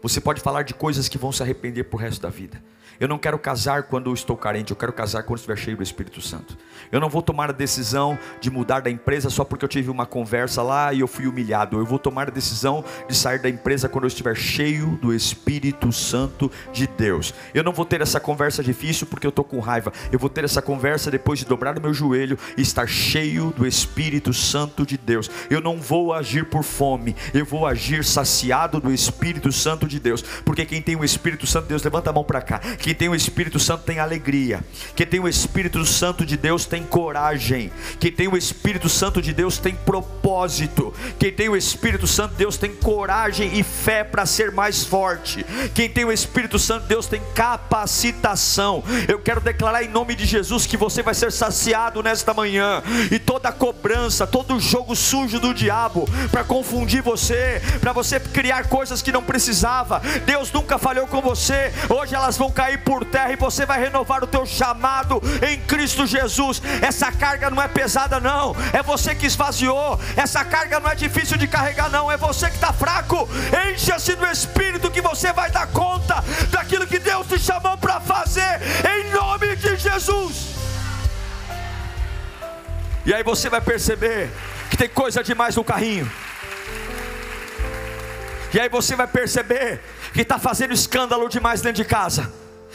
[0.00, 2.62] Você pode falar de coisas que vão se arrepender por resto da vida.
[2.98, 6.20] Eu não quero casar quando estou carente, eu quero casar quando estiver cheio do Espírito
[6.20, 6.56] Santo.
[6.90, 10.06] Eu não vou tomar a decisão de mudar da empresa só porque eu tive uma
[10.06, 11.78] conversa lá e eu fui humilhado.
[11.78, 15.92] Eu vou tomar a decisão de sair da empresa quando eu estiver cheio do Espírito
[15.92, 17.34] Santo de Deus.
[17.52, 19.92] Eu não vou ter essa conversa difícil porque eu estou com raiva.
[20.10, 23.66] Eu vou ter essa conversa depois de dobrar o meu joelho e estar cheio do
[23.66, 25.30] Espírito Santo de Deus.
[25.50, 30.22] Eu não vou agir por fome, eu vou agir saciado do Espírito Santo de Deus.
[30.44, 33.08] Porque quem tem o Espírito Santo de Deus, levanta a mão para cá quem tem
[33.08, 34.64] o Espírito Santo tem alegria.
[34.94, 37.72] Quem tem o Espírito Santo de Deus tem coragem.
[37.98, 40.94] Quem tem o Espírito Santo de Deus tem propósito.
[41.18, 45.44] Quem tem o Espírito Santo de Deus tem coragem e fé para ser mais forte.
[45.74, 48.84] Quem tem o Espírito Santo de Deus tem capacitação.
[49.08, 52.84] Eu quero declarar em nome de Jesus que você vai ser saciado nesta manhã.
[53.10, 59.02] E toda cobrança, todo jogo sujo do diabo para confundir você, para você criar coisas
[59.02, 60.00] que não precisava.
[60.24, 61.72] Deus nunca falhou com você.
[61.90, 65.60] Hoje elas vão cair cair por terra e você vai renovar o teu chamado em
[65.62, 66.62] Cristo Jesus.
[66.82, 69.98] Essa carga não é pesada, não, é você que esvaziou.
[70.16, 73.28] Essa carga não é difícil de carregar, não, é você que está fraco.
[73.70, 78.60] Encha-se do Espírito que você vai dar conta daquilo que Deus te chamou para fazer,
[78.88, 80.56] em nome de Jesus.
[83.04, 84.30] E aí você vai perceber
[84.68, 86.10] que tem coisa demais no carrinho.
[88.52, 89.80] E aí você vai perceber
[90.12, 92.32] que está fazendo escândalo demais dentro de casa.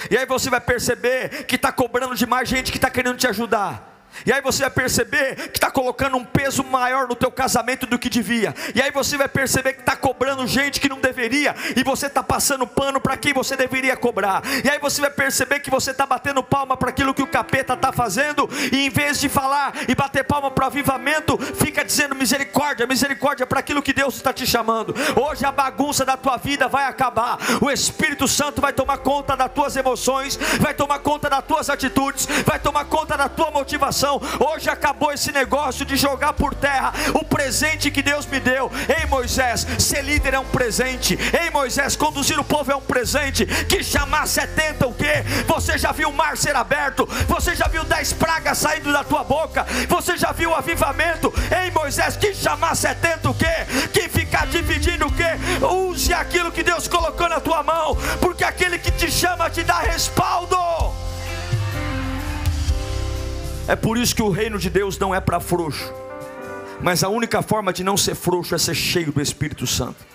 [0.10, 3.28] E aí você vai perceber que está cobrando de mais gente que está querendo te
[3.28, 3.91] ajudar.
[4.26, 7.98] E aí você vai perceber que está colocando um peso maior no teu casamento do
[7.98, 8.54] que devia.
[8.76, 11.56] E aí você vai perceber que está cobrando gente que não deveria.
[11.76, 14.44] E você está passando pano para quem você deveria cobrar.
[14.64, 17.74] E aí você vai perceber que você está batendo palma para aquilo que o capeta
[17.74, 18.48] está fazendo.
[18.72, 23.48] E em vez de falar e bater palma para o avivamento, fica dizendo misericórdia, misericórdia
[23.48, 24.94] para aquilo que Deus está te chamando.
[25.20, 27.40] Hoje a bagunça da tua vida vai acabar.
[27.60, 32.28] O Espírito Santo vai tomar conta das tuas emoções, vai tomar conta das tuas atitudes,
[32.46, 34.01] vai tomar conta da tua motivação
[34.40, 38.72] Hoje acabou esse negócio de jogar por terra o presente que Deus me deu.
[38.88, 41.18] Ei Moisés, ser líder é um presente.
[41.40, 43.46] Ei Moisés, conduzir o povo é um presente.
[43.46, 45.24] Que chamar 70 o quê?
[45.48, 47.08] Você já viu o mar ser aberto?
[47.28, 49.66] Você já viu 10 pragas saindo da tua boca?
[49.88, 51.34] Você já viu o avivamento?
[51.64, 53.66] Ei Moisés, que chamar 70 o quê?
[53.94, 55.32] Que ficar dividindo o quê?
[55.66, 59.80] Use aquilo que Deus colocou na tua mão, porque aquele que te chama te dá
[59.80, 60.61] respaldo.
[63.72, 65.94] É por isso que o reino de Deus não é para frouxo.
[66.82, 70.06] Mas a única forma de não ser frouxo é ser cheio do Espírito Santo.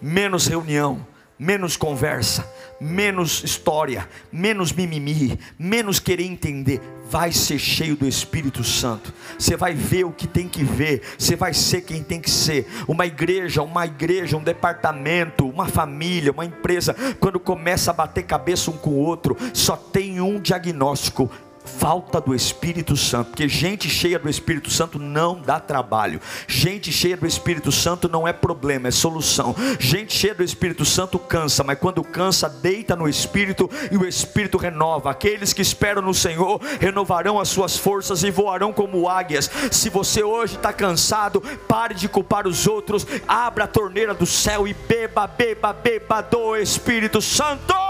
[0.00, 1.06] Menos reunião,
[1.38, 6.80] menos conversa, menos história, menos mimimi, menos querer entender.
[7.10, 9.12] Vai ser cheio do Espírito Santo.
[9.38, 11.02] Você vai ver o que tem que ver.
[11.18, 12.66] Você vai ser quem tem que ser.
[12.88, 16.96] Uma igreja, uma igreja, um departamento, uma família, uma empresa.
[17.20, 21.30] Quando começa a bater cabeça um com o outro, só tem um diagnóstico:
[21.64, 27.16] falta do Espírito Santo, porque gente cheia do Espírito Santo não dá trabalho, gente cheia
[27.16, 29.54] do Espírito Santo não é problema, é solução.
[29.78, 34.58] Gente cheia do Espírito Santo cansa, mas quando cansa, deita no Espírito e o Espírito
[34.58, 35.10] renova.
[35.10, 39.50] Aqueles que esperam no Senhor renovarão as suas forças e voarão como águias.
[39.70, 44.66] Se você hoje está cansado, pare de culpar os outros, abra a torneira do céu
[44.66, 47.89] e beba, beba, beba do Espírito Santo.